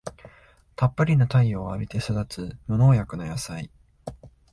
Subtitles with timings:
[0.75, 3.69] たっぷりの太陽を浴びて育つ無農薬の野菜